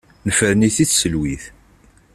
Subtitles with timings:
[0.27, 1.43] Nefren-it i tselwit.